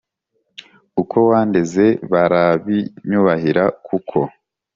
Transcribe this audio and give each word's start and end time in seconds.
uko 1.01 1.17
wandeze 1.29 1.85
barabinyubahira 2.11 3.63
kuko 3.87 4.17